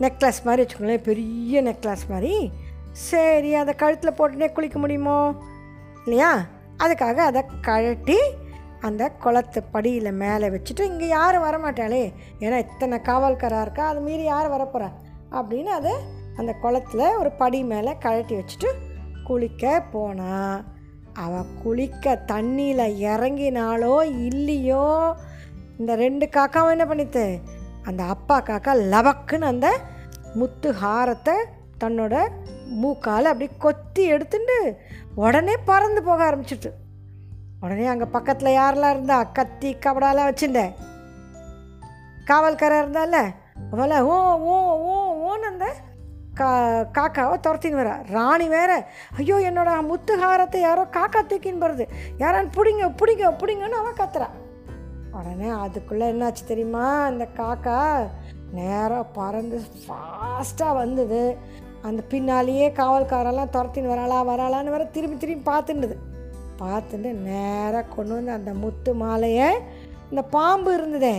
நெக்லஸ் 0.00 0.42
மாதிரி 0.44 0.62
வச்சுக்கோங்களேன் 0.62 1.02
பெரிய 1.02 1.62
நெக்லஸ் 1.62 2.08
மாதிரி. 2.08 2.50
சரி 2.92 3.54
அதை 3.54 3.74
கழுத்தில் 3.74 4.18
போட்டுனே 4.18 4.52
குளிக்க 4.52 4.78
முடியுமோ? 4.78 5.34
இல்லையா? 6.04 6.32
அதுக்காக 6.78 7.16
அதை 7.28 7.42
கழட்டி 7.60 8.18
அந்த 8.80 9.10
குளத்து 9.10 9.62
படியில் 9.62 10.12
மேலே 10.12 10.48
வச்சுட்டு 10.48 10.80
இங்கே 10.80 11.06
யாரும் 11.08 11.42
வரமாட்டாளே. 11.42 12.12
ஏன்னா 12.38 12.58
இத்தனை 12.58 12.98
காவல்காராக 12.98 13.62
இருக்கா? 13.62 13.88
அது 13.88 14.00
மீறி 14.00 14.22
யார் 14.22 14.50
வரப்போகிறா 14.50 14.90
அப்படின்னு 15.32 15.72
அதை 15.78 15.92
அந்த 16.36 16.54
குளத்துல 16.62 17.18
ஒரு 17.18 17.30
படி 17.32 17.64
மேலே 17.64 17.96
கழட்டி 17.98 18.34
வச்சுட்டு 18.34 18.70
குளிக்க 19.24 19.82
போனால் 19.92 20.64
அவள் 21.14 21.46
குளிக்க 21.62 22.24
தண்ணியில் 22.26 23.02
இறங்கினாலோ 23.12 24.02
இல்லையோ 24.04 25.16
இந்த 25.78 25.94
ரெண்டு 25.94 26.28
காக்காவும் 26.32 26.70
என்ன 26.70 26.84
பண்ணித்து 26.84 27.40
அந்த 27.82 28.04
அப்பா 28.04 28.40
காக்கா 28.40 28.74
லவக்குன்னு 28.90 29.46
அந்த 29.46 29.78
முத்து 30.34 30.72
ஹாரத்தை 30.72 31.34
தன்னோட 31.84 32.28
மூக்கால் 32.66 33.24
அப்படி 33.24 33.50
கொத்தி 33.58 34.02
எடுத்துட்டு 34.04 34.78
உடனே 35.14 35.56
பறந்து 35.64 36.02
போக 36.02 36.30
ஆரம்பிச்சிட்டு. 36.30 36.70
உடனே 37.60 37.86
அங்கே 37.86 38.04
பக்கத்தில் 38.04 38.56
யாரெல்லாம் 38.56 38.90
இருந்தா 38.90 39.24
கத்தி 39.24 39.74
கபடாலாம் 39.74 40.30
வச்சுட்டேன் 40.30 40.72
காவல்காரர் 42.26 42.82
இருந்தால 42.84 43.32
அவளை 43.70 44.00
ஓ 44.00 44.16
ஓ 44.34 44.56
ஓ 44.72 44.96
ஓன்னு 45.26 45.40
அந்த 45.40 45.66
கா 46.38 46.48
காக்காவை 46.96 47.34
துரத்தின்னு 47.40 47.80
வரா 47.80 47.94
ராணி 48.10 48.46
வேற. 48.48 48.70
ஐயோ 49.16 49.36
என்னோட 49.48 49.70
முத்துகாரத்தை 49.90 50.60
யாரோ 50.60 50.84
காக்கா 50.96 51.20
தூக்கின்னு 51.22 51.64
வருது 51.66 51.84
யாரான்னு 52.18 52.54
பிடிங்க 52.56 52.86
பிடிங்க 53.00 53.30
பிடிங்கன்னு 53.42 53.80
அவன் 53.82 54.00
கத்துறா. 54.00 54.28
உடனே 55.12 55.48
அதுக்குள்ளே 55.48 56.06
என்னாச்சு 56.12 56.44
தெரியுமா? 56.46 56.86
அந்த 57.04 57.28
காக்கா 57.36 57.76
நேராக 58.52 59.04
பறந்து 59.18 59.58
ஃபாஸ்ட்டாக 59.82 60.74
வந்தது. 60.74 61.36
அந்த 61.82 62.02
பின்னாலேயே 62.08 62.66
காவல்காரெல்லாம் 62.70 63.54
துரத்தின்னு 63.54 63.92
வராளா 63.92 64.18
வராளான்னு 64.28 64.74
வேற 64.74 64.84
திரும்பி 64.84 65.16
திரும்பி 65.16 65.50
பார்த்துட்டுது 65.50 65.96
பார்த்துட்டு 66.58 67.12
நேராக 67.28 67.92
கொண்டு 67.94 68.14
வந்து 68.14 68.32
அந்த 68.32 68.50
முத்து 68.54 68.94
மாலையை 68.94 69.48
இந்த 70.10 70.22
பாம்பு 70.36 70.70
இருந்ததே. 70.74 71.16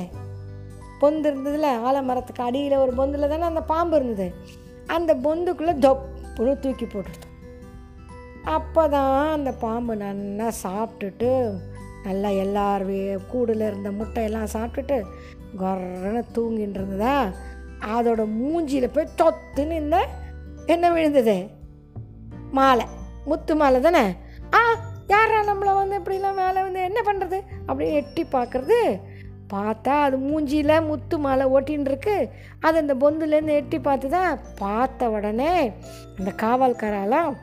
பொந்து 1.01 1.27
இருந்ததுல 1.31 1.69
ஆலமரத்துக்கு 1.87 2.41
அடியில் 2.41 2.75
ஒரு 2.77 2.93
பொந்தில் 2.97 3.29
தானே 3.29 3.43
அந்த 3.43 3.61
பாம்பு 3.61 3.95
இருந்தது. 3.95 4.27
அந்த 4.87 5.15
பொந்துக்குள்ளே 5.15 5.73
தொப்புன்னு 5.85 6.59
தூக்கி 6.59 6.85
போட்டுருது 6.85 7.33
அப்போ 8.43 8.87
தான் 8.87 9.31
அந்த 9.31 9.51
பாம்பு 9.51 9.95
நல்லா 9.95 10.47
சாப்பிட்டுட்டு 10.63 11.59
நல்லா 12.03 12.29
எல்லார் 12.29 12.85
கூடில் 13.27 13.61
இருந்த 13.61 13.91
முட்டையெல்லாம் 13.91 14.53
சாப்பிட்டுட்டு 14.53 15.05
கொரன்னு 15.57 16.23
தூங்கின்னு 16.35 16.73
இருந்ததா? 16.73 17.31
அதோட 17.79 18.21
மூஞ்சியில் 18.39 18.93
போய் 18.93 19.15
தொத்துன்னு 19.21 19.71
இந்த 19.71 20.07
என்ன 20.65 20.91
விழுந்தது? 20.91 21.49
மாலை. 22.51 22.85
முத்து 23.25 23.55
மாலை 23.55 23.81
தானே? 23.81 24.03
ஆ 24.55 24.59
யாரா 25.07 25.43
நம்மளை 25.43 25.73
வந்து 25.75 25.99
இப்படிலாம் 25.99 26.39
மேலே 26.43 26.61
வந்து 26.61 26.81
என்ன 26.81 26.99
பண்ணுறது 27.05 27.41
அப்படின்னு 27.67 27.93
எட்டி 27.93 28.23
பார்க்குறது. 28.23 29.01
பார்த்தா 29.49 30.01
அது 30.01 30.17
மூஞ்சியில் 30.17 30.85
முத்து 30.85 31.17
மாலை 31.19 31.45
ஓட்டின்னு 31.45 31.85
இருக்கு 31.85 32.31
அது 32.59 32.77
அந்த 32.77 32.93
பொந்துலேருந்து 32.93 33.55
எட்டி 33.55 33.79
பார்த்து 33.79 34.09
தான் 34.09 34.39
பார்த்த 34.59 35.09
உடனே 35.09 35.73
அந்த 36.17 36.31
காவல்காரெல்லாம் 36.37 37.33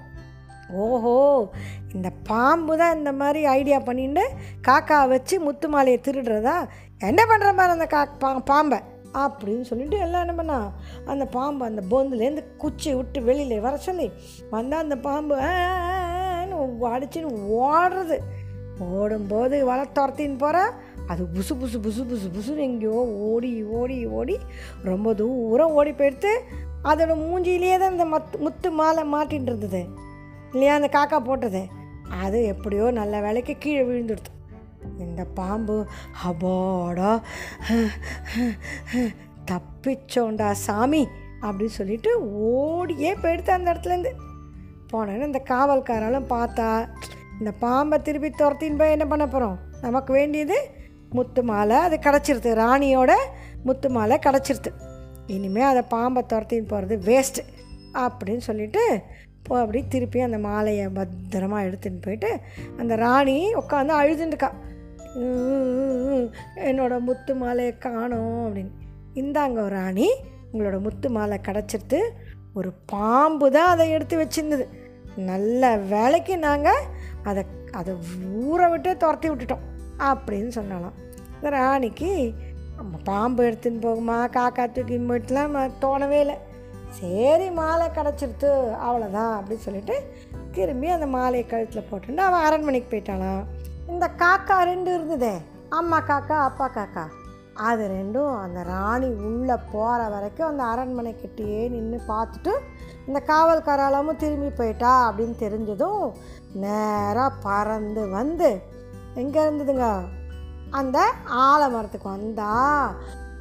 ஓஹோ 0.71 1.51
இந்த 1.93 2.11
பாம்பு 2.29 2.79
தான் 2.79 2.97
இந்த 2.97 3.13
மாதிரி 3.13 3.47
ஐடியா 3.47 3.79
பண்ணிட்டு 3.79 4.25
காக்கா 4.69 5.09
வச்சு 5.09 5.41
முத்து 5.41 5.69
மாலையை 5.69 6.01
திருடுறதா? 6.05 6.57
என்ன 6.99 7.21
பண்ணுற 7.25 7.55
மாதிரி 7.55 7.73
அந்த 7.73 7.87
கா 7.87 8.05
பா 8.19 8.39
பாம்பை? 8.39 8.79
அப்படின்னு 9.15 9.61
சொல்லிட்டு 9.61 9.99
எல்லாம் 9.99 10.21
என்ன 10.21 10.35
பண்ணா 10.35 10.59
அந்த 11.07 11.25
பாம்பு 11.27 11.65
அந்த 11.65 11.83
பொந்துலேருந்து 11.91 12.45
குச்சி 12.57 12.95
விட்டு 12.95 13.23
வெளியில் 13.23 13.61
வர 13.61 13.77
சொல்லி 13.77 14.13
வந்தால் 14.51 14.81
அந்த 14.81 14.97
பாம்பு 14.99 15.37
அடிச்சுன்னு 16.93 17.33
ஓடுறது. 17.63 18.19
ஓடும்போது 18.79 19.65
வலை 19.65 19.85
துரத்தின்னு 19.95 20.39
போகிறா 20.39 20.63
அது 21.09 21.23
புசு 21.35 21.53
புசு 21.61 21.79
புசு 21.85 22.03
புசு 22.11 22.27
புசுன்னு 22.35 22.67
எங்கேயோ 22.69 23.01
ஓடி 23.29 23.63
ஓடி 23.79 24.07
ஓடி 24.07 24.37
ரொம்ப 24.83 25.15
தூரம் 25.15 25.75
ஓடி 25.79 25.91
போயிடுத்து. 25.91 26.33
அதோட 26.91 27.15
மூஞ்சியிலேயே 27.23 27.79
தான் 27.79 27.93
இந்த 27.93 28.05
மத் 28.05 28.37
முத்து 28.39 28.71
மாலை 28.71 29.03
மாட்டின்னு 29.13 29.51
இருந்தது 29.51 29.83
இல்லையா? 30.53 30.75
அந்த 30.75 30.89
காக்கா 30.93 31.19
போட்டது. 31.19 31.63
அது 32.23 32.39
எப்படியோ 32.45 32.91
நல்ல 32.91 33.21
வேலைக்கு 33.21 33.55
கீழே 33.59 33.83
விழுந்துடுது 33.83 34.31
இந்த 34.99 35.25
பாம்பு 35.25 35.77
அபாடா 36.29 37.11
தப்பிச்சோண்டா 39.51 40.51
சாமி 40.67 41.03
அப்படின்னு 41.43 41.79
சொல்லிட்டு 41.79 42.11
ஓடியே 42.51 43.13
போயிடுத்து 43.23 43.57
அந்த 43.57 43.73
இடத்துலேருந்து. 43.73 44.13
போனேன்னு 44.93 45.29
இந்த 45.31 45.43
காவல்காராலும் 45.51 46.31
பார்த்தா 46.35 46.69
இந்த 47.39 47.53
பாம்பை 47.65 48.03
திருப்பி 48.03 48.31
துரத்தின்னு 48.31 48.79
போய் 48.79 48.91
என்ன 48.91 49.07
பண்ண 49.07 49.27
போகிறோம் 49.27 49.59
நமக்கு 49.81 50.13
வேண்டியது 50.13 50.57
முத்து 51.17 51.43
மாலை 51.51 51.77
அது 51.87 51.97
கிடச்சிருது. 52.07 52.51
ராணியோட 52.63 53.13
முத்து 53.69 53.89
மாலை 53.97 54.17
கிடச்சிருது. 54.27 54.71
இனிமேல் 55.35 55.71
அதை 55.73 55.83
பாம்பை 55.95 56.23
துரத்தின்னு 56.33 56.71
போகிறது 56.73 56.97
வேஸ்ட்டு 57.09 57.43
அப்படின்னு 58.05 58.45
சொல்லிட்டு 58.49 58.83
போ 59.47 59.53
அப்படி 59.61 59.81
திருப்பி 59.93 60.19
அந்த 60.27 60.39
மாலையை 60.49 60.85
பத்திரமா 60.99 61.59
எடுத்துன்னு 61.69 62.05
போயிட்டு 62.05 62.31
அந்த 62.81 62.93
ராணி 63.05 63.37
உட்காந்து 63.61 63.95
அழுதுண்டுக்கா 64.01 64.51
என்னோட 66.69 66.95
முத்து 67.07 67.33
மாலையை 67.41 67.73
காணோம் 67.87 68.39
அப்படின்னு. 68.45 68.73
இந்தாங்க 69.21 69.65
ராணி 69.77 70.07
உங்களோட 70.53 70.77
முத்து 70.87 71.09
மாலை 71.17 71.39
கிடச்சிருது. 71.49 72.01
ஒரு 72.59 72.71
பாம்பு 72.93 73.47
தான் 73.57 73.73
அதை 73.75 73.85
எடுத்து 73.97 74.17
வச்சிருந்தது. 74.23 74.65
நல்ல 75.31 75.77
வேலைக்கு 75.95 76.35
நாங்கள் 76.47 76.87
அதை 77.31 77.43
அதை 77.81 77.93
ஊற 78.45 78.71
விட்டு 78.71 78.91
துரத்தி 79.03 79.29
விட்டுட்டோம் 79.31 79.67
அப்படின்னு 80.11 80.53
சொன்னாலாம். 80.59 80.97
இந்த 81.43 81.51
ராணிக்கு 81.55 82.11
நம்ம 82.77 82.99
பாம்பு 83.05 83.41
எடுத்துன்னு 83.47 83.81
போகுமா 83.87 84.17
காக்கா 84.37 84.65
தூக்கி 84.75 84.97
போயிட்டுலாம் 85.09 85.57
தோணவே 85.85 86.19
இல்லை. 86.25 86.37
சரி 86.99 87.47
மாலை 87.51 87.87
கிடச்சிருத்து 87.97 88.51
அவ்வளோதான் 88.87 89.33
அப்படின்னு 89.39 89.65
சொல்லிட்டு 89.65 89.97
திரும்பி 90.57 90.89
அந்த 90.89 91.07
மாலையை 91.07 91.47
கழுத்தில் 91.47 91.89
போட்டுட்டு 91.91 92.23
அவன் 92.27 92.47
அரண்மனைக்கு 92.49 92.89
போயிட்டானா 92.93 93.33
இந்த 93.89 94.09
காக்கா 94.23 94.59
ரெண்டு 94.71 94.95
இருந்ததே 94.95 95.33
அம்மா 95.79 95.99
காக்கா 96.11 96.39
அப்பா 96.49 96.69
காக்கா. 96.77 97.05
அது 97.69 97.83
ரெண்டும் 97.97 98.33
அந்த 98.45 98.63
ராணி 98.63 99.11
உள்ளே 99.31 99.59
போகிற 99.75 100.09
வரைக்கும் 100.15 100.51
அந்த 100.51 100.65
அரண்மனைக்கிட்டேயே 100.65 101.63
நின்று 101.69 102.01
பார்த்துட்டு 102.13 102.55
இந்த 103.07 103.21
காவல்காராலமும் 103.33 104.23
திரும்பி 104.25 104.53
போயிட்டா 104.63 104.95
அப்படின்னு 105.11 105.37
தெரிஞ்சதும் 105.45 106.05
நேராக 106.65 107.39
பறந்து 107.47 108.09
வந்து 108.19 108.51
எங்கே 109.15 109.41
இருந்ததுங்க? 109.41 109.87
அந்த 110.73 110.99
ஆலமரத்துக்கு 111.43 112.09
வந்தா 112.09 112.51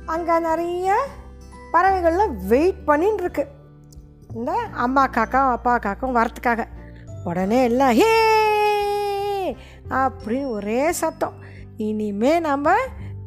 அங்கே 0.08 0.40
நிறைய 0.40 0.90
பறவைகள்லாம் 1.74 2.36
வெயிட் 2.48 2.88
பண்ணின்னு 2.88 3.20
இருக்கு 3.20 3.44
இந்த 4.30 4.52
அம்மா 4.78 5.08
காக்கா 5.08 5.52
அப்பா 5.52 5.78
காக்கும் 5.78 6.16
வரத்துக்காக. 6.16 6.62
உடனே 7.24 7.64
எல்லாம் 7.64 7.94
ஹே! 7.94 8.12
அப்படின்னு 9.94 10.50
ஒரே 10.50 10.92
சத்தம். 10.92 11.36
இனிமே 11.78 12.40
நம்ம 12.40 12.76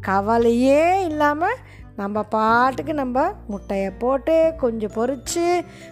கவலையே 0.00 1.04
இல்லாமல் 1.04 1.58
நம்ம 1.96 2.22
பாட்டுக்கு 2.28 2.94
நம்ம 2.94 3.18
முட்டையை 3.46 3.90
போட்டு 3.94 4.54
கொஞ்சம் 4.56 4.92
பொறிச்சு 4.94 5.44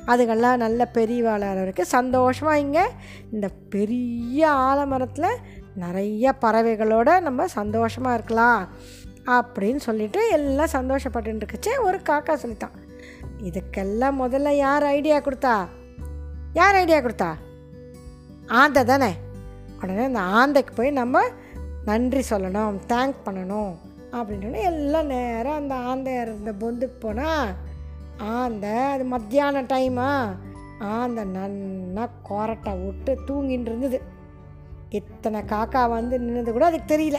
அதுக்கெல்லாம் 0.06 0.56
நல்ல 0.56 0.86
பெரிய 0.88 1.22
வளர 1.24 1.54
வரைக்கும் 1.54 1.92
சந்தோஷமாக 1.92 2.58
இங்கே 2.58 2.84
இந்த 3.32 3.48
பெரிய 3.68 4.40
ஆலமரத்தில் 4.62 5.30
நிறைய 5.74 6.34
பறவைகளோட 6.40 7.20
நம்ம 7.20 7.46
சந்தோஷமாக 7.46 8.14
இருக்கலாம் 8.14 8.68
அப்படின்னு 9.26 9.76
சொல்லிட்டு 9.76 10.30
எல்லாம் 10.30 10.72
சந்தோஷப்பட்டு 10.72 11.42
இருக்குச்சு 11.42 11.80
ஒரு 11.82 11.98
காக்கா 11.98 12.34
சொல்லித்தான். 12.34 12.70
இதுக்கெல்லாம் 13.42 14.24
முதல்ல 14.24 14.48
யார் 14.48 14.82
ஐடியா 14.82 15.18
கொடுத்தா? 15.18 15.66
யார் 16.52 16.74
ஐடியா 16.74 16.98
கொடுத்தா? 16.98 17.34
ஆந்தை 18.46 18.84
தானே. 18.84 19.12
உடனே 19.82 20.04
அந்த 20.04 20.20
ஆந்தைக்கு 20.20 20.74
போய் 20.74 20.90
நம்ம 20.90 21.22
நன்றி 21.84 22.22
சொல்லணும் 22.30 22.78
தேங்க் 22.88 23.14
பண்ணணும் 23.24 23.74
அப்படின்னு 24.12 24.62
எல்லாம் 24.62 25.06
நேரம் 25.06 25.54
அந்த 25.54 25.74
ஆந்தை 25.74 26.12
இருந்த 26.12 26.52
பொந்துக்கு 26.52 27.00
போனால் 27.00 27.48
ஆந்தை 28.16 28.70
அது 28.70 29.04
மத்தியான 29.04 29.62
டைமா 29.62 30.36
ஆந்தை 30.78 31.24
நன்னா 31.24 32.08
கொரட்டை 32.30 32.84
விட்டு 32.84 33.18
தூங்கின்னு 33.28 33.60
இருந்தது. 33.60 34.11
இத்தனை 34.94 35.40
காக்கா 35.40 35.88
வந்து 35.88 36.18
நின்னது 36.18 36.50
கூட 36.50 36.66
அதுக்கு 36.66 36.96
தெரியல. 36.96 37.18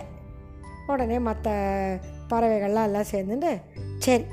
உடனே 0.88 1.20
மற்ற 1.20 1.52
பறவைகள்லாம் 2.30 2.88
எல்லாம் 2.90 3.12
சேர்ந்துட்டு 3.12 3.52
சரி 3.98 4.24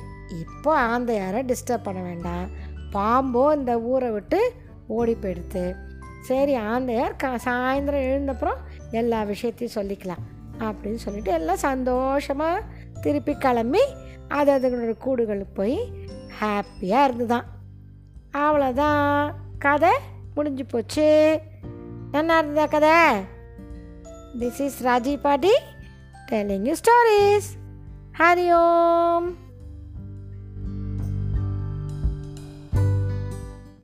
இப்போ 0.40 0.72
ஆந்தையாரை 0.86 1.40
டிஸ்டர்ப் 1.50 1.82
பண்ண 1.82 2.00
வேண்டாம். 2.02 2.48
பாம்போ 2.92 3.56
இந்த 3.56 3.80
ஊரை 3.80 4.10
விட்டு 4.10 4.52
ஓடி 4.86 5.16
போயிடுது. 5.22 5.74
சரி 6.22 6.54
ஆந்தையார் 6.56 7.16
கா 7.16 7.34
சாயந்தரம் 7.44 8.08
எழுந்தப்புறம் 8.12 8.60
எல்லா 8.90 9.22
விஷயத்தையும் 9.22 9.76
சொல்லிக்கலாம் 9.76 10.24
அப்படின்னு 10.58 10.94
சொல்லிட்டு 10.94 11.32
எல்லாம் 11.32 11.64
சந்தோஷமாக 11.68 12.64
திருப்பி 13.00 13.34
கிளம்பி 13.36 13.82
அது 14.28 14.50
அதுகளோட 14.56 14.94
கூடுகளுக்கு 15.06 15.54
போய் 15.54 15.78
ஹாப்பியாக 16.40 17.04
இருந்துதான். 17.04 17.46
அவ்வளோதான் 18.32 19.34
கதை 19.58 19.92
முடிஞ்சு 20.34 20.64
போச்சு. 20.64 21.08
Janardana 22.10 22.66
Kadar. 22.66 23.22
This 24.34 24.58
is 24.58 24.82
rajipadi 24.82 25.54
telling 26.26 26.66
you 26.66 26.74
stories. 26.74 27.54
Hari 28.18 28.50
Om. 28.50 29.49